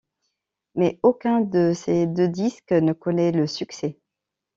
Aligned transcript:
Mais 0.73 0.99
aucun 1.03 1.41
de 1.41 1.73
ces 1.75 2.07
deux 2.07 2.27
disques 2.27 2.71
ne 2.71 2.91
connaît 2.91 3.31
le 3.31 3.45
succès. 3.45 3.99